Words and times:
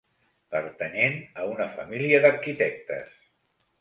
Pertanyent 0.53 1.19
a 1.43 1.47
una 1.51 1.67
família 1.75 2.23
d'arquitectes. 2.25 3.13